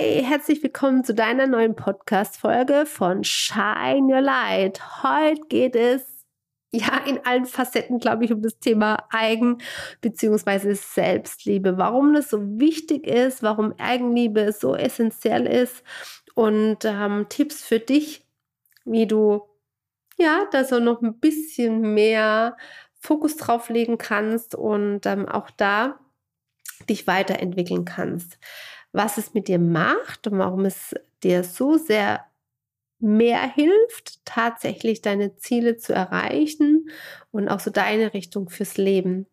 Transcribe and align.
Hey, 0.00 0.22
herzlich 0.22 0.62
willkommen 0.62 1.02
zu 1.02 1.12
deiner 1.12 1.48
neuen 1.48 1.74
Podcast-Folge 1.74 2.86
von 2.86 3.24
Shine 3.24 4.14
Your 4.14 4.20
Light. 4.20 5.02
Heute 5.02 5.40
geht 5.48 5.74
es 5.74 6.24
ja 6.70 6.98
in 7.04 7.26
allen 7.26 7.46
Facetten, 7.46 7.98
glaube 7.98 8.24
ich, 8.24 8.32
um 8.32 8.40
das 8.40 8.60
Thema 8.60 9.08
Eigen- 9.10 9.58
bzw. 10.00 10.74
Selbstliebe. 10.74 11.78
Warum 11.78 12.14
das 12.14 12.30
so 12.30 12.38
wichtig 12.60 13.08
ist, 13.08 13.42
warum 13.42 13.74
Eigenliebe 13.76 14.52
so 14.52 14.76
essentiell 14.76 15.48
ist 15.48 15.82
und 16.36 16.84
ähm, 16.84 17.26
Tipps 17.28 17.64
für 17.64 17.80
dich, 17.80 18.24
wie 18.84 19.08
du 19.08 19.48
ja 20.16 20.46
da 20.52 20.62
so 20.62 20.78
noch 20.78 21.02
ein 21.02 21.18
bisschen 21.18 21.94
mehr 21.94 22.56
Fokus 23.00 23.36
drauf 23.36 23.68
legen 23.68 23.98
kannst 23.98 24.54
und 24.54 25.06
ähm, 25.06 25.28
auch 25.28 25.50
da 25.50 25.98
dich 26.88 27.08
weiterentwickeln 27.08 27.84
kannst 27.84 28.38
was 28.92 29.18
es 29.18 29.34
mit 29.34 29.48
dir 29.48 29.58
macht 29.58 30.26
und 30.26 30.38
warum 30.38 30.64
es 30.64 30.94
dir 31.22 31.44
so 31.44 31.76
sehr 31.76 32.24
mehr 33.00 33.40
hilft, 33.42 34.24
tatsächlich 34.24 35.02
deine 35.02 35.36
Ziele 35.36 35.76
zu 35.76 35.92
erreichen 35.92 36.90
und 37.30 37.48
auch 37.48 37.60
so 37.60 37.70
deine 37.70 38.12
Richtung 38.12 38.48
fürs 38.48 38.76
Leben. 38.76 39.26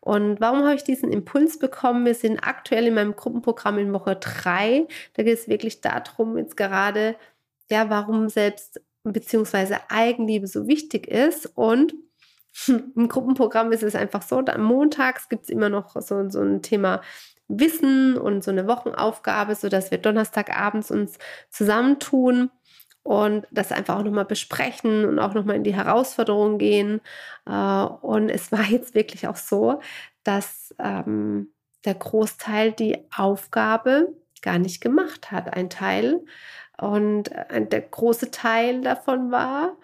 Und 0.00 0.40
warum 0.40 0.62
habe 0.62 0.76
ich 0.76 0.84
diesen 0.84 1.10
Impuls 1.10 1.58
bekommen? 1.58 2.06
Wir 2.06 2.14
sind 2.14 2.38
aktuell 2.38 2.86
in 2.86 2.94
meinem 2.94 3.16
Gruppenprogramm 3.16 3.78
in 3.78 3.92
Woche 3.92 4.16
drei. 4.16 4.86
Da 5.14 5.24
geht 5.24 5.38
es 5.38 5.48
wirklich 5.48 5.80
darum, 5.80 6.38
jetzt 6.38 6.56
gerade, 6.56 7.16
ja, 7.70 7.90
warum 7.90 8.28
selbst 8.28 8.80
beziehungsweise 9.02 9.78
Eigenliebe 9.90 10.46
so 10.46 10.68
wichtig 10.68 11.08
ist. 11.08 11.46
Und 11.56 11.94
im 12.68 13.08
Gruppenprogramm 13.08 13.72
ist 13.72 13.82
es 13.82 13.96
einfach 13.96 14.22
so, 14.22 14.38
am 14.38 14.62
Montags 14.62 15.28
gibt 15.28 15.44
es 15.44 15.50
immer 15.50 15.68
noch 15.68 16.00
so, 16.00 16.28
so 16.30 16.40
ein 16.40 16.62
Thema 16.62 17.02
Wissen 17.48 18.16
und 18.16 18.44
so 18.44 18.50
eine 18.50 18.68
Wochenaufgabe, 18.68 19.54
sodass 19.54 19.90
wir 19.90 19.98
Donnerstagabends 19.98 20.90
uns 20.90 21.18
zusammentun 21.50 22.50
und 23.02 23.46
das 23.50 23.72
einfach 23.72 23.96
auch 23.98 24.02
nochmal 24.02 24.26
besprechen 24.26 25.06
und 25.06 25.18
auch 25.18 25.34
nochmal 25.34 25.56
in 25.56 25.64
die 25.64 25.74
Herausforderungen 25.74 26.58
gehen. 26.58 27.00
Äh, 27.46 27.52
und 27.52 28.28
es 28.28 28.52
war 28.52 28.64
jetzt 28.64 28.94
wirklich 28.94 29.26
auch 29.26 29.36
so, 29.36 29.80
dass 30.24 30.74
ähm, 30.78 31.52
der 31.84 31.94
Großteil 31.94 32.72
die 32.72 32.98
Aufgabe 33.16 34.14
gar 34.42 34.58
nicht 34.58 34.80
gemacht 34.80 35.30
hat, 35.32 35.54
ein 35.54 35.70
Teil. 35.70 36.20
Und 36.80 37.30
der 37.50 37.80
große 37.80 38.30
Teil 38.30 38.82
davon 38.82 39.32
war, 39.32 39.76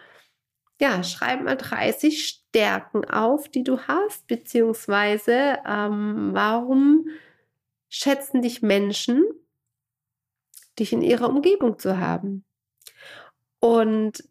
ja, 0.80 1.02
schreib 1.02 1.42
mal 1.42 1.56
30 1.56 2.24
Stärken 2.26 3.04
auf, 3.04 3.48
die 3.48 3.64
du 3.64 3.78
hast, 3.80 4.26
beziehungsweise 4.26 5.58
ähm, 5.66 6.30
warum 6.32 7.06
schätzen 7.94 8.42
dich 8.42 8.60
Menschen, 8.60 9.24
dich 10.80 10.92
in 10.92 11.00
ihrer 11.00 11.28
Umgebung 11.28 11.78
zu 11.78 12.00
haben. 12.00 12.44
Und 13.60 14.24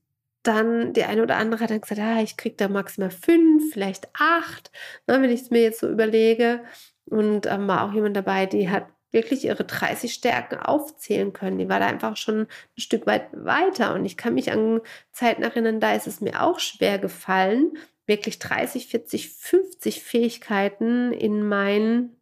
dann 0.44 0.92
die 0.92 1.06
eine 1.06 1.24
oder 1.24 1.38
andere 1.38 1.64
hat 1.64 1.70
dann 1.70 1.80
gesagt, 1.80 2.02
ah, 2.02 2.22
ich 2.22 2.36
kriege 2.36 2.58
da 2.58 2.68
maximal 2.68 3.10
fünf, 3.10 3.72
vielleicht 3.72 4.10
acht, 4.20 4.70
ne, 5.08 5.22
wenn 5.22 5.30
ich 5.30 5.44
es 5.44 5.50
mir 5.50 5.62
jetzt 5.62 5.80
so 5.80 5.90
überlege. 5.90 6.62
Und 7.06 7.46
ähm, 7.46 7.70
war 7.70 7.88
auch 7.88 7.94
jemand 7.94 8.18
dabei, 8.18 8.48
die 8.48 8.70
hat 8.70 8.88
wirklich 9.12 9.46
ihre 9.46 9.64
30 9.64 10.14
Stärken 10.14 10.58
aufzählen 10.58 11.32
können. 11.32 11.58
Die 11.58 11.70
war 11.70 11.80
da 11.80 11.88
einfach 11.88 12.18
schon 12.18 12.42
ein 12.42 12.82
Stück 12.82 13.08
weit 13.08 13.30
weiter. 13.32 13.94
Und 13.94 14.04
ich 14.04 14.18
kann 14.18 14.34
mich 14.34 14.52
an 14.52 14.82
Zeiten 15.14 15.42
erinnern, 15.42 15.80
da 15.80 15.94
ist 15.94 16.08
es 16.08 16.20
mir 16.20 16.44
auch 16.44 16.60
schwer 16.60 17.00
gefallen, 17.00 17.78
wirklich 18.08 18.40
30, 18.40 18.88
40, 18.88 19.30
50 19.30 20.04
Fähigkeiten 20.04 21.14
in 21.14 21.48
mein 21.48 22.18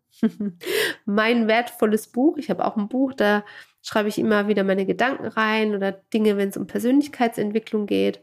mein 1.05 1.47
wertvolles 1.47 2.07
Buch. 2.07 2.37
Ich 2.37 2.49
habe 2.49 2.65
auch 2.65 2.77
ein 2.77 2.89
Buch, 2.89 3.13
da 3.13 3.43
schreibe 3.81 4.09
ich 4.09 4.17
immer 4.17 4.47
wieder 4.47 4.63
meine 4.63 4.85
Gedanken 4.85 5.25
rein 5.25 5.75
oder 5.75 5.91
Dinge, 5.91 6.37
wenn 6.37 6.49
es 6.49 6.57
um 6.57 6.67
Persönlichkeitsentwicklung 6.67 7.85
geht. 7.85 8.21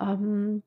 Ähm, 0.00 0.62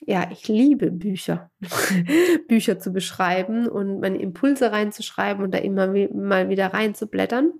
ja, 0.00 0.28
ich 0.30 0.48
liebe 0.48 0.90
Bücher, 0.90 1.50
Bücher 2.48 2.78
zu 2.78 2.92
beschreiben 2.92 3.68
und 3.68 4.00
meine 4.00 4.18
Impulse 4.18 4.72
reinzuschreiben 4.72 5.44
und 5.44 5.52
da 5.52 5.58
immer 5.58 5.88
mal 6.12 6.48
wieder 6.48 6.68
reinzublättern, 6.68 7.52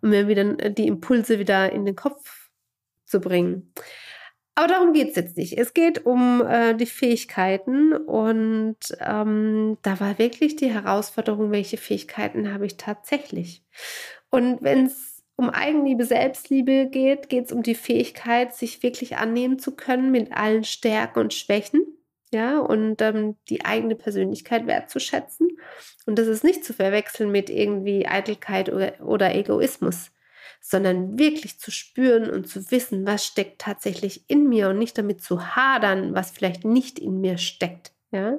um 0.00 0.10
mir 0.10 0.28
wieder 0.28 0.54
die 0.70 0.86
Impulse 0.86 1.38
wieder 1.38 1.72
in 1.72 1.84
den 1.84 1.96
Kopf 1.96 2.50
zu 3.04 3.20
bringen. 3.20 3.72
Aber 4.54 4.66
darum 4.66 4.92
geht 4.92 5.10
es 5.10 5.16
jetzt 5.16 5.36
nicht. 5.38 5.56
Es 5.56 5.72
geht 5.72 6.04
um 6.04 6.42
äh, 6.46 6.74
die 6.74 6.86
Fähigkeiten 6.86 7.94
und 7.94 8.76
ähm, 9.00 9.78
da 9.82 9.98
war 9.98 10.18
wirklich 10.18 10.56
die 10.56 10.70
Herausforderung, 10.70 11.50
welche 11.50 11.78
Fähigkeiten 11.78 12.52
habe 12.52 12.66
ich 12.66 12.76
tatsächlich. 12.76 13.64
Und 14.30 14.62
wenn 14.62 14.86
es 14.86 15.24
um 15.36 15.48
Eigenliebe, 15.48 16.04
Selbstliebe 16.04 16.88
geht, 16.90 17.30
geht 17.30 17.46
es 17.46 17.52
um 17.52 17.62
die 17.62 17.74
Fähigkeit, 17.74 18.54
sich 18.54 18.82
wirklich 18.82 19.16
annehmen 19.16 19.58
zu 19.58 19.74
können 19.74 20.10
mit 20.10 20.32
allen 20.32 20.64
Stärken 20.64 21.20
und 21.20 21.34
Schwächen. 21.34 21.80
Ja, 22.34 22.60
und 22.60 23.02
ähm, 23.02 23.36
die 23.50 23.64
eigene 23.64 23.94
Persönlichkeit 23.94 24.66
wertzuschätzen. 24.66 25.48
Und 26.06 26.18
das 26.18 26.28
ist 26.28 26.44
nicht 26.44 26.64
zu 26.64 26.72
verwechseln 26.72 27.30
mit 27.30 27.50
irgendwie 27.50 28.06
Eitelkeit 28.06 28.70
oder, 28.70 28.94
oder 29.04 29.34
Egoismus 29.34 30.10
sondern 30.60 31.18
wirklich 31.18 31.58
zu 31.58 31.70
spüren 31.70 32.30
und 32.30 32.48
zu 32.48 32.70
wissen, 32.70 33.06
was 33.06 33.26
steckt 33.26 33.60
tatsächlich 33.60 34.24
in 34.28 34.48
mir 34.48 34.68
und 34.68 34.78
nicht 34.78 34.96
damit 34.98 35.22
zu 35.22 35.54
hadern, 35.56 36.14
was 36.14 36.30
vielleicht 36.30 36.64
nicht 36.64 36.98
in 36.98 37.20
mir 37.20 37.38
steckt. 37.38 37.92
Ja? 38.10 38.38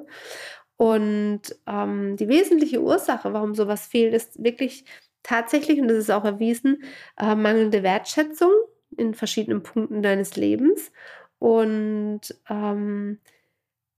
Und 0.76 1.42
ähm, 1.66 2.16
die 2.16 2.28
wesentliche 2.28 2.82
Ursache, 2.82 3.32
warum 3.32 3.54
sowas 3.54 3.86
fehlt, 3.86 4.14
ist 4.14 4.42
wirklich 4.42 4.84
tatsächlich, 5.22 5.80
und 5.80 5.88
das 5.88 5.98
ist 5.98 6.10
auch 6.10 6.24
erwiesen, 6.24 6.82
äh, 7.16 7.34
mangelnde 7.34 7.82
Wertschätzung 7.82 8.50
in 8.96 9.14
verschiedenen 9.14 9.62
Punkten 9.62 10.02
deines 10.02 10.36
Lebens 10.36 10.92
und 11.38 12.20
ähm, 12.48 13.20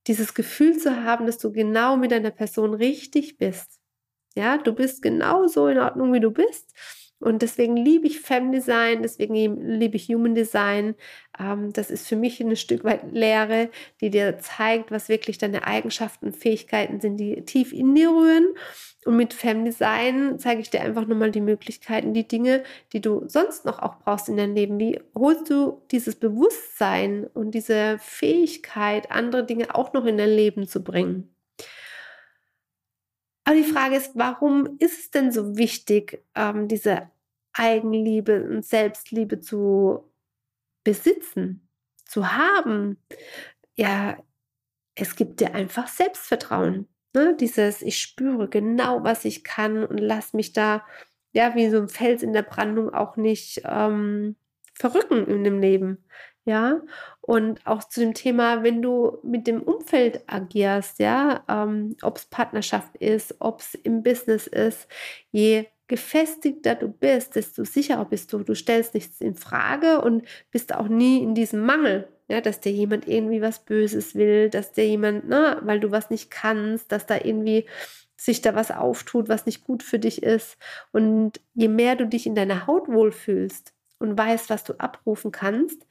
dieses 0.06 0.34
Gefühl 0.34 0.78
zu 0.78 1.04
haben, 1.04 1.26
dass 1.26 1.38
du 1.38 1.52
genau 1.52 1.96
mit 1.96 2.12
deiner 2.12 2.30
Person 2.30 2.74
richtig 2.74 3.38
bist. 3.38 3.80
Ja, 4.36 4.58
du 4.58 4.72
bist 4.72 5.02
genauso 5.02 5.68
in 5.68 5.78
Ordnung, 5.78 6.12
wie 6.12 6.20
du 6.20 6.30
bist. 6.30 6.74
Und 7.18 7.40
deswegen 7.40 7.76
liebe 7.76 8.06
ich 8.06 8.20
Femdesign, 8.20 9.02
deswegen 9.02 9.34
liebe 9.34 9.96
ich 9.96 10.08
Human 10.08 10.34
Design. 10.34 10.94
Ähm, 11.38 11.72
das 11.72 11.90
ist 11.90 12.06
für 12.06 12.16
mich 12.16 12.40
ein 12.40 12.56
Stück 12.56 12.84
weit 12.84 13.10
Lehre, 13.12 13.70
die 14.00 14.10
dir 14.10 14.38
zeigt, 14.38 14.90
was 14.90 15.08
wirklich 15.08 15.38
deine 15.38 15.66
Eigenschaften 15.66 16.32
Fähigkeiten 16.32 17.00
sind, 17.00 17.16
die 17.16 17.42
tief 17.44 17.72
in 17.72 17.94
dir 17.94 18.10
rühren. 18.10 18.54
Und 19.06 19.16
mit 19.16 19.32
Femdesign 19.32 20.38
zeige 20.38 20.60
ich 20.60 20.70
dir 20.70 20.82
einfach 20.82 21.06
nochmal 21.06 21.30
die 21.30 21.40
Möglichkeiten, 21.40 22.12
die 22.12 22.28
Dinge, 22.28 22.64
die 22.92 23.00
du 23.00 23.22
sonst 23.28 23.64
noch 23.64 23.78
auch 23.78 23.98
brauchst 24.00 24.28
in 24.28 24.36
deinem 24.36 24.54
Leben. 24.54 24.78
Wie 24.78 25.00
holst 25.14 25.48
du 25.48 25.80
dieses 25.92 26.16
Bewusstsein 26.16 27.26
und 27.32 27.52
diese 27.52 27.98
Fähigkeit, 28.00 29.10
andere 29.10 29.46
Dinge 29.46 29.74
auch 29.74 29.92
noch 29.92 30.04
in 30.04 30.18
dein 30.18 30.30
Leben 30.30 30.66
zu 30.66 30.82
bringen? 30.82 31.35
Aber 33.46 33.54
die 33.54 33.62
Frage 33.62 33.94
ist, 33.94 34.10
warum 34.16 34.76
ist 34.80 34.98
es 34.98 35.10
denn 35.12 35.30
so 35.30 35.56
wichtig, 35.56 36.20
ähm, 36.34 36.66
diese 36.66 37.08
Eigenliebe 37.52 38.42
und 38.42 38.64
Selbstliebe 38.64 39.40
zu 39.40 40.02
besitzen, 40.82 41.68
zu 42.04 42.32
haben? 42.32 42.98
Ja, 43.76 44.18
es 44.96 45.14
gibt 45.14 45.38
dir 45.40 45.54
einfach 45.54 45.86
Selbstvertrauen. 45.86 46.88
Ne? 47.14 47.36
Dieses, 47.38 47.82
ich 47.82 48.02
spüre 48.02 48.48
genau, 48.48 49.04
was 49.04 49.24
ich 49.24 49.44
kann 49.44 49.86
und 49.86 49.98
lass 49.98 50.32
mich 50.32 50.52
da, 50.52 50.84
ja, 51.32 51.54
wie 51.54 51.70
so 51.70 51.78
ein 51.78 51.88
Fels 51.88 52.24
in 52.24 52.32
der 52.32 52.42
Brandung 52.42 52.92
auch 52.92 53.16
nicht 53.16 53.62
ähm, 53.64 54.34
verrücken 54.74 55.24
in 55.28 55.44
dem 55.44 55.60
Leben. 55.60 56.04
Ja, 56.48 56.80
und 57.22 57.66
auch 57.66 57.82
zu 57.82 57.98
dem 58.00 58.14
Thema, 58.14 58.62
wenn 58.62 58.80
du 58.80 59.18
mit 59.24 59.48
dem 59.48 59.62
Umfeld 59.62 60.22
agierst, 60.28 61.00
ja, 61.00 61.42
ähm, 61.48 61.96
ob 62.02 62.18
es 62.18 62.26
Partnerschaft 62.26 62.94
ist, 62.98 63.34
ob 63.40 63.60
es 63.60 63.74
im 63.74 64.04
Business 64.04 64.46
ist, 64.46 64.86
je 65.32 65.66
gefestigter 65.88 66.76
du 66.76 66.88
bist, 66.88 67.34
desto 67.34 67.64
sicherer 67.64 68.04
bist 68.04 68.32
du. 68.32 68.38
Du 68.44 68.54
stellst 68.54 68.94
nichts 68.94 69.20
in 69.20 69.34
Frage 69.34 70.00
und 70.02 70.24
bist 70.52 70.72
auch 70.74 70.88
nie 70.88 71.20
in 71.22 71.34
diesem 71.34 71.64
Mangel. 71.66 72.08
ja, 72.28 72.40
dass 72.40 72.60
dir 72.60 72.72
jemand 72.72 73.06
irgendwie 73.08 73.40
was 73.42 73.64
Böses 73.64 74.14
will, 74.16 74.50
dass 74.50 74.72
dir 74.72 74.86
jemand, 74.86 75.28
ne, 75.28 75.60
weil 75.62 75.78
du 75.80 75.90
was 75.92 76.10
nicht 76.10 76.30
kannst, 76.30 76.90
dass 76.92 77.06
da 77.06 77.16
irgendwie 77.22 77.66
sich 78.16 78.40
da 78.40 78.54
was 78.54 78.70
auftut, 78.70 79.28
was 79.28 79.46
nicht 79.46 79.64
gut 79.64 79.82
für 79.82 79.98
dich 79.98 80.22
ist. 80.22 80.56
Und 80.92 81.40
je 81.54 81.68
mehr 81.68 81.96
du 81.96 82.06
dich 82.06 82.26
in 82.26 82.34
deiner 82.34 82.66
Haut 82.66 82.88
wohlfühlst 82.88 83.74
und 83.98 84.18
weißt, 84.18 84.50
was 84.50 84.64
du 84.64 84.74
abrufen 84.74 85.30
kannst, 85.32 85.86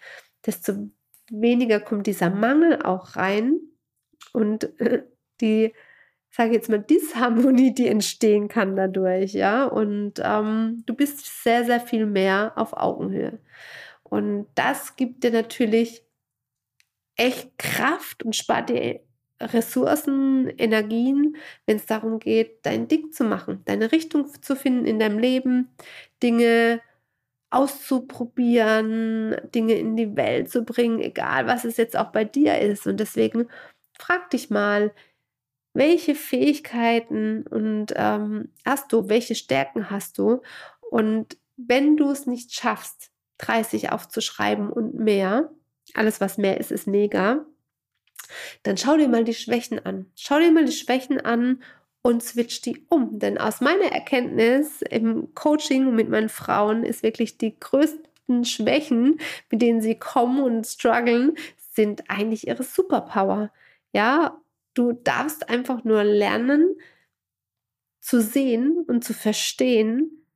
desto 0.45 0.89
weniger 1.29 1.79
kommt 1.79 2.07
dieser 2.07 2.29
Mangel 2.29 2.81
auch 2.81 3.15
rein 3.15 3.59
und 4.33 4.69
die, 5.41 5.73
sage 6.29 6.53
jetzt 6.53 6.69
mal, 6.69 6.79
Disharmonie, 6.79 7.73
die 7.73 7.87
entstehen 7.87 8.47
kann 8.47 8.75
dadurch, 8.75 9.33
ja. 9.33 9.65
Und 9.65 10.13
ähm, 10.23 10.83
du 10.85 10.93
bist 10.93 11.43
sehr, 11.43 11.65
sehr 11.65 11.79
viel 11.79 12.05
mehr 12.05 12.53
auf 12.55 12.73
Augenhöhe. 12.73 13.39
Und 14.03 14.47
das 14.55 14.95
gibt 14.95 15.23
dir 15.23 15.31
natürlich 15.31 16.03
echt 17.15 17.57
Kraft 17.57 18.23
und 18.23 18.35
spart 18.35 18.69
dir 18.69 19.01
Ressourcen, 19.41 20.47
Energien, 20.57 21.35
wenn 21.65 21.77
es 21.77 21.85
darum 21.85 22.19
geht, 22.19 22.65
dein 22.65 22.87
Ding 22.87 23.11
zu 23.11 23.23
machen, 23.25 23.61
deine 23.65 23.91
Richtung 23.91 24.27
zu 24.41 24.55
finden 24.55 24.85
in 24.85 24.99
deinem 24.99 25.19
Leben, 25.19 25.69
Dinge 26.23 26.81
auszuprobieren, 27.49 29.35
Dinge 29.53 29.75
in 29.75 29.95
die 29.95 30.15
Welt 30.15 30.49
zu 30.49 30.63
bringen, 30.63 30.99
egal 30.99 31.47
was 31.47 31.63
es 31.63 31.77
jetzt 31.77 31.97
auch 31.97 32.11
bei 32.11 32.25
dir 32.25 32.59
ist. 32.59 32.87
Und 32.87 32.99
deswegen 32.99 33.47
frag 33.97 34.29
dich 34.29 34.49
mal, 34.49 34.93
welche 35.73 36.15
Fähigkeiten 36.15 37.45
und 37.47 37.93
ähm, 37.95 38.53
hast 38.65 38.91
du, 38.93 39.09
welche 39.09 39.35
Stärken 39.35 39.89
hast 39.89 40.17
du? 40.17 40.41
Und 40.89 41.37
wenn 41.57 41.97
du 41.97 42.09
es 42.11 42.25
nicht 42.25 42.53
schaffst, 42.53 43.11
30 43.39 43.91
aufzuschreiben 43.91 44.69
und 44.69 44.95
mehr, 44.95 45.51
alles 45.93 46.21
was 46.21 46.37
mehr 46.37 46.59
ist, 46.59 46.71
ist 46.71 46.87
mega, 46.87 47.45
dann 48.63 48.77
schau 48.77 48.97
dir 48.97 49.09
mal 49.09 49.25
die 49.25 49.33
Schwächen 49.33 49.85
an. 49.85 50.09
Schau 50.15 50.39
dir 50.39 50.51
mal 50.51 50.65
die 50.65 50.71
Schwächen 50.71 51.19
an 51.19 51.61
und 52.05 52.21
switch 52.21 52.61
die 52.61 52.85
um. 52.89 53.17
Denn 53.17 53.39
aus 53.39 53.61
meiner 53.61 53.91
Erkenntnis 53.91 54.83
im 54.83 55.33
Coaching 55.33 55.95
mit 55.95 56.07
meinen 56.07 56.29
Frauen 56.29 56.83
ist 56.83 57.01
wirklich 57.01 57.39
die 57.39 57.59
größten 57.59 58.45
Schwächen, 58.45 59.19
mit 59.49 59.63
denen 59.63 59.81
sie 59.81 59.97
kommen 59.97 60.43
und 60.43 60.67
strugglen, 60.67 61.35
sind 61.71 62.07
eigentlich 62.07 62.45
ihre 62.47 62.61
Superpower. 62.61 63.51
Ja, 63.91 64.39
du 64.75 64.91
darfst 64.91 65.49
einfach 65.49 65.83
nur 65.83 66.03
lernen 66.03 66.75
zu 68.01 68.21
sehen 68.21 68.85
und 68.85 69.03
zu 69.03 69.15
verstehen, 69.15 70.27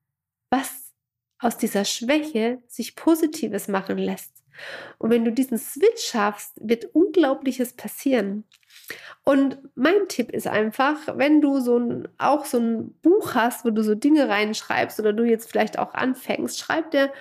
was 0.49 0.91
aus 1.37 1.59
dieser 1.59 1.85
Schwäche 1.85 2.63
sich 2.65 2.95
Positives 2.95 3.67
machen 3.67 3.99
lässt. 3.99 4.43
Und 4.97 5.11
wenn 5.11 5.23
du 5.23 5.31
diesen 5.31 5.59
Switch 5.59 6.01
schaffst, 6.01 6.53
wird 6.59 6.95
Unglaubliches 6.95 7.73
passieren. 7.73 8.45
Und 9.23 9.57
mein 9.75 10.07
Tipp 10.07 10.31
ist 10.31 10.47
einfach, 10.47 10.97
wenn 11.15 11.41
du 11.41 11.59
so 11.59 11.77
ein, 11.77 12.07
auch 12.17 12.45
so 12.45 12.57
ein 12.57 12.93
Buch 13.01 13.35
hast, 13.35 13.65
wo 13.65 13.69
du 13.69 13.83
so 13.83 13.95
Dinge 13.95 14.27
reinschreibst 14.27 14.99
oder 14.99 15.13
du 15.13 15.23
jetzt 15.23 15.49
vielleicht 15.49 15.77
auch 15.77 15.93
anfängst, 15.93 16.57
schreib 16.57 16.91
dir 16.91 17.11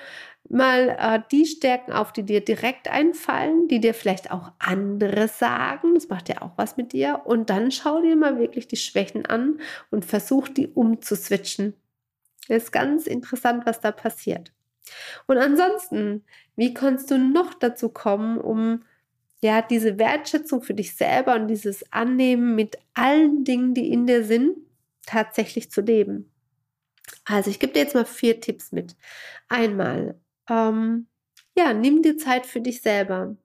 mal 0.48 0.96
äh, 0.98 1.20
die 1.30 1.46
Stärken 1.46 1.92
auf, 1.92 2.12
die 2.12 2.22
dir 2.22 2.42
direkt 2.42 2.88
einfallen, 2.88 3.68
die 3.68 3.80
dir 3.80 3.94
vielleicht 3.94 4.30
auch 4.30 4.52
andere 4.58 5.28
sagen. 5.28 5.94
Das 5.94 6.08
macht 6.08 6.28
ja 6.28 6.42
auch 6.42 6.52
was 6.56 6.76
mit 6.76 6.92
dir. 6.92 7.22
Und 7.24 7.50
dann 7.50 7.70
schau 7.70 8.00
dir 8.00 8.16
mal 8.16 8.38
wirklich 8.38 8.68
die 8.68 8.76
Schwächen 8.76 9.26
an 9.26 9.60
und 9.90 10.04
versuch 10.04 10.48
die 10.48 10.68
umzuswitchen. 10.68 11.74
Das 12.48 12.64
ist 12.64 12.72
ganz 12.72 13.06
interessant, 13.06 13.66
was 13.66 13.80
da 13.80 13.92
passiert. 13.92 14.52
Und 15.26 15.36
ansonsten, 15.36 16.24
wie 16.56 16.72
kannst 16.72 17.10
du 17.10 17.18
noch 17.18 17.52
dazu 17.52 17.90
kommen, 17.90 18.38
um 18.38 18.84
ja 19.42 19.62
diese 19.62 19.98
Wertschätzung 19.98 20.62
für 20.62 20.74
dich 20.74 20.96
selber 20.96 21.34
und 21.36 21.48
dieses 21.48 21.92
Annehmen 21.92 22.54
mit 22.54 22.78
allen 22.94 23.44
Dingen, 23.44 23.74
die 23.74 23.90
in 23.92 24.06
dir 24.06 24.24
sind, 24.24 24.56
tatsächlich 25.06 25.70
zu 25.70 25.80
leben? 25.80 26.30
Also 27.24 27.50
ich 27.50 27.58
gebe 27.60 27.72
dir 27.72 27.80
jetzt 27.80 27.94
mal 27.94 28.04
vier 28.06 28.40
Tipps 28.40 28.72
mit. 28.72 28.96
Einmal, 29.48 30.20
ähm, 30.48 31.08
ja, 31.56 31.72
nimm 31.74 32.02
dir 32.02 32.16
Zeit 32.18 32.46
für 32.46 32.60
dich 32.60 32.82
selber. 32.82 33.36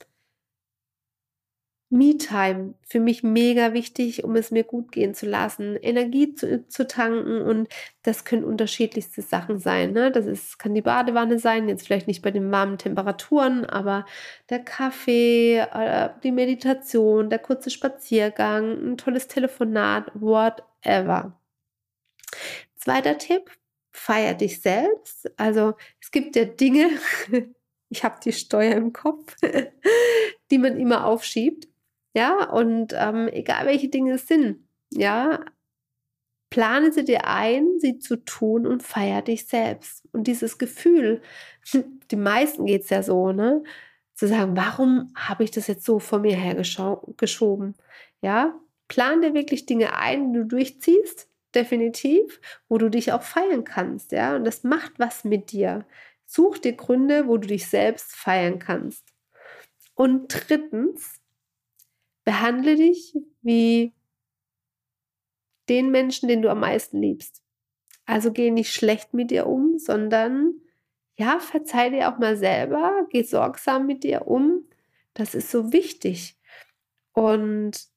Me-Time 1.94 2.74
für 2.82 3.00
mich 3.00 3.22
mega 3.24 3.74
wichtig, 3.74 4.24
um 4.24 4.36
es 4.36 4.50
mir 4.50 4.64
gut 4.64 4.92
gehen 4.92 5.14
zu 5.14 5.28
lassen, 5.28 5.76
Energie 5.76 6.34
zu, 6.34 6.68
zu 6.68 6.88
tanken 6.88 7.42
und 7.42 7.70
das 8.02 8.26
können 8.26 8.44
unterschiedlichste 8.44 9.22
Sachen 9.22 9.60
sein. 9.60 9.94
Ne? 9.94 10.12
Das 10.12 10.26
ist, 10.26 10.58
kann 10.58 10.74
die 10.74 10.82
Badewanne 10.82 11.38
sein, 11.38 11.70
jetzt 11.70 11.86
vielleicht 11.86 12.08
nicht 12.08 12.24
bei 12.24 12.32
den 12.32 12.52
warmen 12.52 12.80
Temperaturen, 12.80 13.66
aber 13.66 14.06
der 14.50 14.60
Kaffee, 14.60 15.60
äh, 15.60 16.10
die 16.24 16.32
Meditation, 16.32 17.30
der 17.30 17.40
kurze 17.40 17.70
Spaziergang, 17.70 18.94
ein 18.94 18.98
tolles 18.98 19.28
Telefonat, 19.28 20.12
whatever. 20.16 21.40
Zweiter 22.76 23.20
Tipp, 23.20 23.52
feier 23.92 24.34
dich 24.34 24.62
selbst. 24.62 25.32
Also 25.38 25.76
es 26.02 26.10
gibt 26.10 26.36
ja 26.36 26.46
Dinge, 26.46 26.90
ich 27.90 28.04
habe 28.04 28.20
die 28.24 28.34
Steuer 28.34 28.76
im 28.76 28.94
Kopf, 28.94 29.36
die 30.52 30.58
man 30.58 30.78
immer 30.78 31.06
aufschiebt. 31.06 31.68
Ja, 32.16 32.50
und 32.50 32.94
ähm, 32.96 33.28
egal 33.32 33.66
welche 33.66 33.90
Dinge 33.90 34.14
es 34.14 34.28
sind, 34.28 34.68
ja, 34.92 35.44
plane 36.50 36.92
sie 36.92 37.04
dir 37.04 37.26
ein, 37.28 37.80
sie 37.80 37.98
zu 38.00 38.18
tun 38.18 38.68
und 38.68 38.84
feier 38.84 39.22
dich 39.24 39.48
selbst. 39.48 40.04
Und 40.12 40.28
dieses 40.28 40.58
Gefühl, 40.60 41.22
die 42.12 42.16
meisten 42.16 42.66
geht 42.66 42.84
es 42.84 42.90
ja 42.90 43.04
so, 43.04 43.32
ne? 43.32 43.64
Zu 44.16 44.28
sagen, 44.28 44.56
warum 44.56 45.12
habe 45.16 45.44
ich 45.44 45.50
das 45.52 45.66
jetzt 45.68 45.86
so 45.86 45.98
vor 46.00 46.20
mir 46.20 46.36
hergeschoben? 46.36 47.74
Ja, 48.22 48.54
plan 48.88 49.22
dir 49.22 49.34
wirklich 49.34 49.66
Dinge 49.66 49.96
ein, 49.98 50.32
die 50.34 50.40
du 50.40 50.46
durchziehst, 50.46 51.28
definitiv, 51.56 52.40
wo 52.70 52.78
du 52.78 52.90
dich 52.90 53.12
auch 53.12 53.24
feiern 53.24 53.64
kannst, 53.64 54.12
ja, 54.12 54.36
und 54.36 54.44
das 54.46 54.64
macht 54.64 54.94
was 55.00 55.24
mit 55.24 55.52
dir. 55.52 55.86
Such 56.26 56.60
dir 56.60 56.74
Gründe, 56.74 57.28
wo 57.28 57.38
du 57.38 57.48
dich 57.48 57.68
selbst 57.68 58.16
feiern 58.16 58.60
kannst. 58.60 59.04
Und 59.96 60.28
drittens, 60.30 61.20
Behandle 62.24 62.76
dich 62.76 63.16
wie 63.42 63.94
den 65.70 65.92
Menschen, 65.92 66.28
den 66.28 66.42
du 66.42 66.50
am 66.50 66.60
meisten 66.60 67.02
liebst. 67.02 67.42
Also 68.06 68.32
geh 68.32 68.52
nicht 68.52 68.74
schlecht 68.74 69.14
mit 69.14 69.32
dir 69.32 69.48
um, 69.48 69.78
sondern 69.78 70.54
ja, 71.16 71.40
verzeih 71.40 71.90
dir 71.90 72.12
auch 72.12 72.18
mal 72.18 72.36
selber, 72.36 73.08
geh 73.10 73.24
sorgsam 73.24 73.86
mit 73.86 74.04
dir 74.04 74.28
um. 74.28 74.68
Das 75.14 75.36
ist 75.36 75.52
so 75.52 75.72
wichtig. 75.72 76.38
Und 77.14 77.88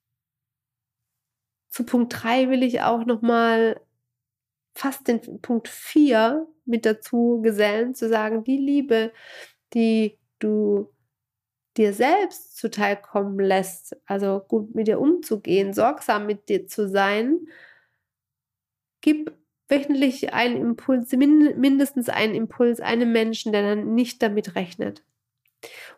zu 1.71 1.85
Punkt 1.85 2.23
3 2.23 2.51
will 2.51 2.63
ich 2.63 2.83
auch 2.83 3.05
noch 3.05 3.23
mal 3.23 3.81
fast 4.75 5.09
den 5.09 5.41
Punkt 5.41 5.69
4 5.69 6.47
mit 6.67 6.85
dazu 6.85 7.41
gesellen, 7.43 7.95
zu 7.95 8.09
sagen, 8.09 8.45
die 8.45 8.59
Liebe, 8.59 9.13
die 9.73 10.19
du 10.39 10.93
dir 11.77 11.93
selbst 11.93 12.57
zuteilkommen 12.57 13.39
lässt, 13.39 13.97
also 14.07 14.41
gut 14.41 14.75
mit 14.75 14.89
dir 14.89 15.01
umzugehen, 15.01 15.73
sorgsam 15.73 16.27
mit 16.27 16.49
dir 16.49 16.67
zu 16.67 16.89
sein, 16.89 17.47
gib 19.01 19.33
wöchentlich 19.69 20.33
einen 20.33 20.57
Impuls, 20.57 21.13
mindestens 21.13 22.09
einen 22.09 22.35
Impuls 22.35 22.81
einem 22.81 23.13
Menschen, 23.13 23.53
der 23.53 23.63
dann 23.63 23.95
nicht 23.95 24.23
damit 24.23 24.55
rechnet. 24.55 25.05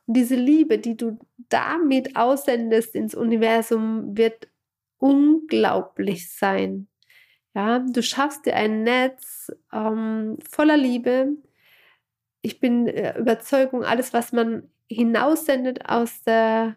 Und 0.06 0.16
diese 0.16 0.36
Liebe, 0.36 0.78
die 0.78 0.96
du 0.96 1.18
damit 1.48 2.16
aussendest 2.16 2.94
ins 2.94 3.14
Universum, 3.14 4.16
wird 4.16 4.48
unglaublich 4.98 6.32
sein. 6.32 6.88
Ja, 7.54 7.80
du 7.80 8.02
schaffst 8.02 8.46
dir 8.46 8.54
ein 8.54 8.82
Netz 8.84 9.52
ähm, 9.72 10.38
voller 10.48 10.76
Liebe. 10.76 11.36
Ich 12.42 12.60
bin 12.60 12.86
äh, 12.86 13.18
Überzeugung, 13.18 13.84
alles, 13.84 14.12
was 14.12 14.32
man 14.32 14.70
hinaussendet 14.88 15.88
aus 15.88 16.22
der, 16.22 16.76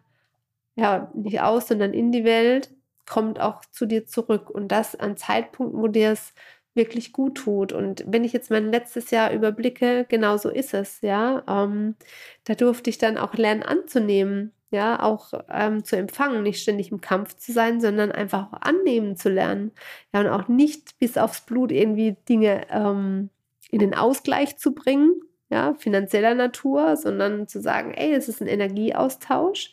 ja, 0.76 1.10
nicht 1.14 1.40
aus, 1.40 1.68
sondern 1.68 1.92
in 1.92 2.12
die 2.12 2.24
Welt, 2.24 2.70
kommt 3.08 3.40
auch 3.40 3.64
zu 3.72 3.86
dir 3.86 4.06
zurück. 4.06 4.50
Und 4.50 4.68
das 4.68 4.96
an 4.96 5.16
Zeitpunkten, 5.16 5.80
wo 5.80 5.88
dir 5.88 6.12
es 6.12 6.34
wirklich 6.74 7.12
gut 7.12 7.36
tut. 7.36 7.72
Und 7.72 8.04
wenn 8.06 8.24
ich 8.24 8.32
jetzt 8.32 8.50
mein 8.50 8.70
letztes 8.70 9.10
Jahr 9.10 9.32
überblicke, 9.32 10.06
genau 10.08 10.36
so 10.36 10.48
ist 10.48 10.74
es, 10.74 11.00
ja. 11.02 11.42
Ähm, 11.48 11.96
da 12.44 12.54
durfte 12.54 12.90
ich 12.90 12.98
dann 12.98 13.18
auch 13.18 13.34
lernen 13.34 13.62
anzunehmen, 13.62 14.52
ja, 14.70 15.02
auch 15.02 15.32
ähm, 15.50 15.84
zu 15.84 15.96
empfangen, 15.96 16.42
nicht 16.42 16.62
ständig 16.62 16.90
im 16.90 17.00
Kampf 17.02 17.36
zu 17.36 17.52
sein, 17.52 17.80
sondern 17.80 18.10
einfach 18.12 18.52
auch 18.52 18.60
annehmen 18.62 19.16
zu 19.16 19.28
lernen. 19.28 19.72
Ja, 20.14 20.20
und 20.20 20.28
auch 20.28 20.48
nicht 20.48 20.98
bis 20.98 21.18
aufs 21.18 21.42
Blut 21.42 21.72
irgendwie 21.72 22.16
Dinge 22.28 22.66
ähm, 22.70 23.28
in 23.70 23.80
den 23.80 23.94
Ausgleich 23.94 24.56
zu 24.56 24.74
bringen, 24.74 25.20
ja, 25.52 25.74
finanzieller 25.78 26.34
Natur, 26.34 26.96
sondern 26.96 27.46
zu 27.46 27.60
sagen, 27.60 27.92
ey, 27.94 28.14
es 28.14 28.28
ist 28.28 28.40
ein 28.40 28.48
Energieaustausch. 28.48 29.72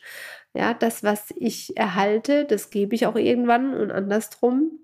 Ja, 0.54 0.74
das, 0.74 1.02
was 1.04 1.32
ich 1.36 1.76
erhalte, 1.76 2.44
das 2.44 2.70
gebe 2.70 2.94
ich 2.94 3.06
auch 3.06 3.16
irgendwann 3.16 3.74
und 3.74 3.90
andersrum 3.90 4.80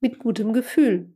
mit 0.00 0.18
gutem 0.18 0.52
Gefühl, 0.52 1.14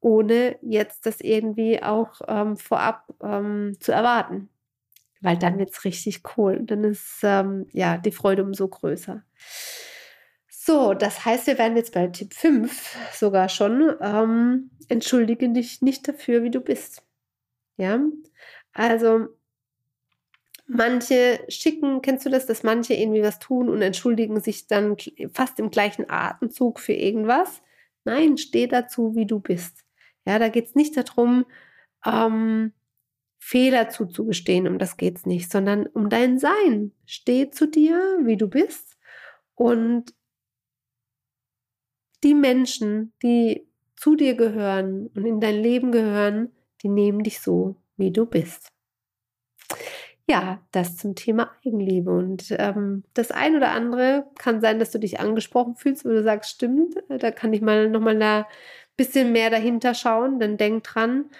ohne 0.00 0.56
jetzt 0.62 1.06
das 1.06 1.20
irgendwie 1.20 1.82
auch 1.82 2.20
ähm, 2.28 2.56
vorab 2.56 3.12
ähm, 3.22 3.76
zu 3.80 3.92
erwarten. 3.92 4.48
weil 5.22 5.38
dann 5.38 5.58
wird 5.58 5.70
es 5.70 5.84
richtig 5.84 6.22
cool. 6.36 6.60
Dann 6.64 6.84
ist 6.84 7.20
ähm, 7.24 7.66
ja 7.72 7.98
die 7.98 8.12
Freude 8.12 8.44
umso 8.44 8.68
größer. 8.68 9.24
So, 10.48 10.94
das 10.94 11.24
heißt, 11.24 11.46
wir 11.48 11.58
werden 11.58 11.76
jetzt 11.76 11.94
bei 11.94 12.06
Tipp 12.08 12.34
5 12.34 12.96
sogar 13.14 13.48
schon. 13.48 13.94
Ähm, 14.00 14.70
entschuldige 14.88 15.50
dich 15.50 15.82
nicht 15.82 16.08
dafür, 16.08 16.42
wie 16.44 16.50
du 16.50 16.60
bist. 16.60 17.02
Ja, 17.82 18.00
also 18.74 19.26
manche 20.68 21.44
schicken, 21.48 22.00
kennst 22.00 22.24
du 22.24 22.30
das, 22.30 22.46
dass 22.46 22.62
manche 22.62 22.94
irgendwie 22.94 23.22
was 23.22 23.40
tun 23.40 23.68
und 23.68 23.82
entschuldigen 23.82 24.40
sich 24.40 24.68
dann 24.68 24.96
fast 25.32 25.58
im 25.58 25.72
gleichen 25.72 26.08
Atemzug 26.08 26.78
für 26.78 26.92
irgendwas? 26.92 27.60
Nein, 28.04 28.36
steh 28.38 28.68
dazu, 28.68 29.16
wie 29.16 29.26
du 29.26 29.40
bist. 29.40 29.84
Ja, 30.24 30.38
da 30.38 30.48
geht 30.48 30.66
es 30.66 30.74
nicht 30.76 30.96
darum, 30.96 31.44
ähm, 32.06 32.72
Fehler 33.40 33.88
zuzugestehen, 33.88 34.68
um 34.68 34.78
das 34.78 34.96
geht 34.96 35.18
es 35.18 35.26
nicht, 35.26 35.50
sondern 35.50 35.88
um 35.88 36.08
dein 36.08 36.38
Sein. 36.38 36.92
Steh 37.04 37.50
zu 37.50 37.66
dir, 37.66 37.98
wie 38.22 38.36
du 38.36 38.46
bist 38.46 38.96
und 39.56 40.14
die 42.22 42.34
Menschen, 42.34 43.12
die 43.24 43.66
zu 43.96 44.14
dir 44.14 44.36
gehören 44.36 45.08
und 45.08 45.26
in 45.26 45.40
dein 45.40 45.60
Leben 45.60 45.90
gehören, 45.90 46.52
die 46.82 46.88
nehmen 46.88 47.22
dich 47.22 47.40
so, 47.40 47.76
wie 47.96 48.10
du 48.10 48.26
bist. 48.26 48.68
Ja, 50.28 50.60
das 50.70 50.96
zum 50.96 51.14
Thema 51.14 51.50
Eigenliebe. 51.64 52.10
Und 52.10 52.54
ähm, 52.58 53.04
das 53.14 53.30
ein 53.30 53.56
oder 53.56 53.72
andere 53.72 54.26
kann 54.38 54.60
sein, 54.60 54.78
dass 54.78 54.90
du 54.90 54.98
dich 54.98 55.20
angesprochen 55.20 55.76
fühlst, 55.76 56.04
wo 56.04 56.10
du 56.10 56.22
sagst, 56.22 56.50
stimmt, 56.50 56.94
da 57.08 57.30
kann 57.30 57.52
ich 57.52 57.60
mal 57.60 57.88
nochmal 57.90 58.20
ein 58.22 58.44
bisschen 58.96 59.32
mehr 59.32 59.50
dahinter 59.50 59.94
schauen. 59.94 60.38
Dann 60.38 60.56
denk 60.56 60.84
dran, 60.84 61.30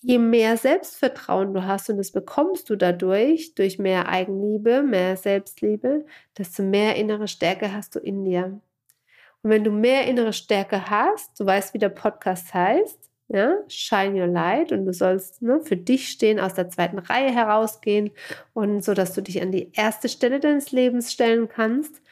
je 0.00 0.18
mehr 0.18 0.56
Selbstvertrauen 0.56 1.52
du 1.52 1.64
hast 1.64 1.90
und 1.90 1.98
das 1.98 2.12
bekommst 2.12 2.70
du 2.70 2.76
dadurch, 2.76 3.54
durch 3.54 3.78
mehr 3.78 4.08
Eigenliebe, 4.08 4.82
mehr 4.82 5.16
Selbstliebe, 5.16 6.06
desto 6.38 6.62
mehr 6.62 6.96
innere 6.96 7.28
Stärke 7.28 7.72
hast 7.72 7.94
du 7.94 7.98
in 7.98 8.24
dir. 8.24 8.60
Und 9.42 9.50
wenn 9.50 9.64
du 9.64 9.70
mehr 9.70 10.06
innere 10.06 10.32
Stärke 10.32 10.90
hast, 10.90 11.38
du 11.38 11.46
weißt, 11.46 11.74
wie 11.74 11.78
der 11.78 11.90
Podcast 11.90 12.54
heißt, 12.54 13.05
ja, 13.28 13.56
shine 13.68 14.20
your 14.20 14.28
light 14.28 14.72
und 14.72 14.86
du 14.86 14.92
sollst 14.92 15.42
ne, 15.42 15.60
für 15.60 15.76
dich 15.76 16.08
stehen, 16.08 16.38
aus 16.38 16.54
der 16.54 16.68
zweiten 16.68 16.98
Reihe 16.98 17.32
herausgehen 17.32 18.10
und 18.54 18.84
so, 18.84 18.94
dass 18.94 19.12
du 19.14 19.20
dich 19.20 19.42
an 19.42 19.52
die 19.52 19.72
erste 19.72 20.08
Stelle 20.08 20.40
deines 20.40 20.72
Lebens 20.72 21.12
stellen 21.12 21.48
kannst. 21.48 22.02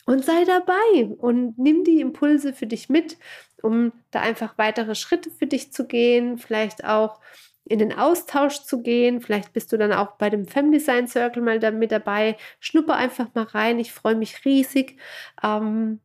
Und 0.05 0.23
sei 0.25 0.45
dabei 0.45 1.07
und 1.19 1.59
nimm 1.59 1.85
die 1.85 2.01
Impulse 2.01 2.53
für 2.53 2.67
dich 2.67 2.91
mit, 2.91 3.17
um 3.63 3.93
da 4.11 4.21
einfach 4.21 4.59
weitere 4.59 4.95
Schritte 4.95 5.31
für 5.31 5.47
dich 5.47 5.73
zu 5.73 5.87
gehen, 5.87 6.37
vielleicht 6.37 6.85
auch 6.85 7.21
in 7.65 7.79
den 7.79 7.97
Austausch 7.97 8.61
zu 8.63 8.83
gehen. 8.83 9.21
Vielleicht 9.21 9.55
bist 9.55 9.73
du 9.73 9.79
dann 9.79 9.93
auch 9.93 10.17
bei 10.17 10.29
dem 10.29 10.47
Femdesign 10.47 11.07
Circle 11.07 11.43
mal 11.43 11.61
da 11.61 11.71
mit 11.71 11.93
dabei. 11.93 12.37
Schnupper 12.59 12.97
einfach 12.97 13.29
mal 13.35 13.45
rein. 13.45 13.79
Ich 13.79 13.93
freue 13.93 14.17
mich 14.17 14.45
riesig, 14.45 14.99
ähm, 15.43 16.01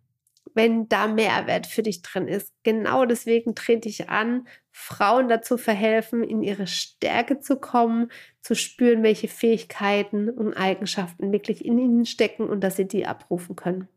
wenn 0.53 0.87
da 0.87 1.07
Mehrwert 1.07 1.67
für 1.67 1.83
dich 1.83 2.01
drin 2.01 2.27
ist. 2.27 2.53
Genau 2.63 3.05
deswegen 3.05 3.55
trete 3.55 3.89
ich 3.89 4.09
an, 4.09 4.47
Frauen 4.71 5.27
dazu 5.27 5.57
verhelfen, 5.57 6.23
in 6.23 6.43
ihre 6.43 6.67
Stärke 6.67 7.39
zu 7.39 7.57
kommen, 7.57 8.11
zu 8.41 8.55
spüren, 8.55 9.03
welche 9.03 9.27
Fähigkeiten 9.27 10.29
und 10.29 10.53
Eigenschaften 10.53 11.31
wirklich 11.31 11.65
in 11.65 11.77
ihnen 11.77 12.05
stecken 12.05 12.49
und 12.49 12.61
dass 12.61 12.75
sie 12.75 12.87
die 12.87 13.05
abrufen 13.05 13.55
können. 13.55 13.87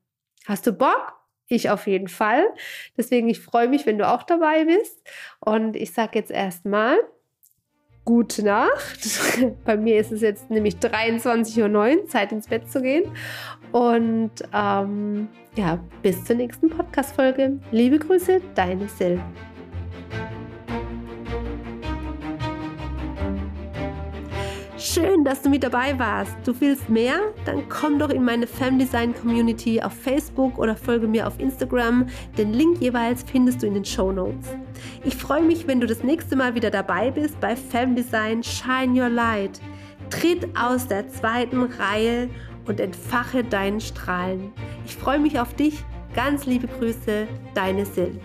Hast 0.46 0.66
du 0.66 0.72
Bock? 0.72 1.14
Ich 1.46 1.70
auf 1.70 1.86
jeden 1.86 2.08
Fall. 2.08 2.44
Deswegen, 2.96 3.28
ich 3.28 3.40
freue 3.40 3.68
mich, 3.68 3.86
wenn 3.86 3.98
du 3.98 4.06
auch 4.06 4.22
dabei 4.22 4.66
bist. 4.66 5.02
Und 5.40 5.76
ich 5.76 5.92
sage 5.92 6.18
jetzt 6.18 6.30
erstmal, 6.30 6.98
gute 8.08 8.42
Nacht. 8.42 9.06
Bei 9.66 9.76
mir 9.76 10.00
ist 10.00 10.12
es 10.12 10.22
jetzt 10.22 10.48
nämlich 10.48 10.76
23.09 10.76 11.98
Uhr, 11.98 12.06
Zeit 12.06 12.32
ins 12.32 12.48
Bett 12.48 12.70
zu 12.70 12.80
gehen. 12.80 13.04
Und 13.70 14.32
ähm, 14.54 15.28
ja, 15.56 15.78
bis 16.00 16.24
zur 16.24 16.36
nächsten 16.36 16.70
Podcast-Folge. 16.70 17.60
Liebe 17.70 17.98
Grüße, 17.98 18.40
deine 18.54 18.88
Sil. 18.96 19.20
Schön, 24.78 25.22
dass 25.22 25.42
du 25.42 25.50
mit 25.50 25.62
dabei 25.62 25.98
warst. 25.98 26.34
Du 26.46 26.58
willst 26.62 26.88
mehr? 26.88 27.20
Dann 27.44 27.68
komm 27.68 27.98
doch 27.98 28.08
in 28.08 28.24
meine 28.24 28.46
Femdesign 28.46 29.14
Community 29.14 29.82
auf 29.82 29.92
Facebook 29.92 30.56
oder 30.56 30.76
folge 30.76 31.06
mir 31.06 31.26
auf 31.26 31.38
Instagram. 31.38 32.06
Den 32.38 32.54
Link 32.54 32.80
jeweils 32.80 33.22
findest 33.30 33.62
du 33.62 33.66
in 33.66 33.74
den 33.74 33.84
Show 33.84 34.12
Notes. 34.12 34.48
Ich 35.04 35.16
freue 35.16 35.42
mich, 35.42 35.66
wenn 35.66 35.80
du 35.80 35.86
das 35.86 36.02
nächste 36.02 36.36
Mal 36.36 36.54
wieder 36.54 36.70
dabei 36.70 37.10
bist 37.10 37.38
bei 37.40 37.54
Femdesign 37.54 38.42
Shine 38.42 39.00
Your 39.00 39.08
Light. 39.08 39.60
Tritt 40.10 40.48
aus 40.56 40.88
der 40.88 41.08
zweiten 41.08 41.62
Reihe 41.62 42.28
und 42.66 42.80
entfache 42.80 43.44
deinen 43.44 43.80
Strahlen. 43.80 44.52
Ich 44.84 44.96
freue 44.96 45.18
mich 45.18 45.38
auf 45.38 45.54
dich. 45.54 45.84
Ganz 46.14 46.46
liebe 46.46 46.66
Grüße, 46.66 47.28
deine 47.54 47.86
Sil. 47.86 48.18